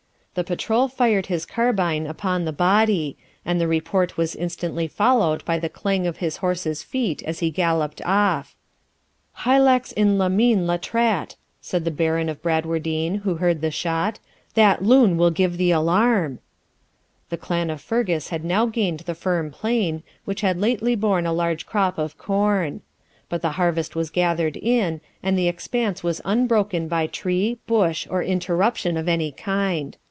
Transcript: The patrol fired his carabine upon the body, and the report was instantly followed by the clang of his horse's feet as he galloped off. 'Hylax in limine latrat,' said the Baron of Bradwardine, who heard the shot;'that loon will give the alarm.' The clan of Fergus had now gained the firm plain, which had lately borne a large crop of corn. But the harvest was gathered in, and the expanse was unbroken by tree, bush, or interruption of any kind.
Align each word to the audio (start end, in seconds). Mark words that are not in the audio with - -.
The 0.33 0.45
patrol 0.45 0.87
fired 0.87 1.25
his 1.25 1.45
carabine 1.45 2.07
upon 2.07 2.45
the 2.45 2.53
body, 2.53 3.17
and 3.43 3.59
the 3.59 3.67
report 3.67 4.15
was 4.15 4.33
instantly 4.33 4.87
followed 4.87 5.43
by 5.43 5.59
the 5.59 5.67
clang 5.67 6.07
of 6.07 6.19
his 6.19 6.37
horse's 6.37 6.83
feet 6.83 7.21
as 7.23 7.39
he 7.39 7.51
galloped 7.51 8.01
off. 8.05 8.55
'Hylax 9.43 9.91
in 9.91 10.17
limine 10.17 10.65
latrat,' 10.65 11.35
said 11.59 11.83
the 11.83 11.91
Baron 11.91 12.29
of 12.29 12.41
Bradwardine, 12.41 13.23
who 13.23 13.35
heard 13.35 13.59
the 13.59 13.71
shot;'that 13.71 14.81
loon 14.81 15.17
will 15.17 15.31
give 15.31 15.57
the 15.57 15.71
alarm.' 15.71 16.39
The 17.27 17.35
clan 17.35 17.69
of 17.69 17.81
Fergus 17.81 18.29
had 18.29 18.45
now 18.45 18.67
gained 18.67 19.01
the 19.01 19.15
firm 19.15 19.51
plain, 19.51 20.01
which 20.23 20.39
had 20.39 20.57
lately 20.57 20.95
borne 20.95 21.25
a 21.25 21.33
large 21.33 21.65
crop 21.65 21.97
of 21.97 22.17
corn. 22.17 22.79
But 23.27 23.41
the 23.41 23.51
harvest 23.59 23.97
was 23.97 24.09
gathered 24.09 24.55
in, 24.55 25.01
and 25.21 25.37
the 25.37 25.49
expanse 25.49 26.03
was 26.05 26.21
unbroken 26.23 26.87
by 26.87 27.07
tree, 27.07 27.57
bush, 27.67 28.07
or 28.09 28.23
interruption 28.23 28.95
of 28.95 29.09
any 29.09 29.33
kind. 29.33 29.97